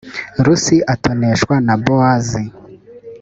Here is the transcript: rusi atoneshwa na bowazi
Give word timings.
rusi 0.45 0.77
atoneshwa 0.93 1.55
na 1.65 1.75
bowazi 1.83 2.43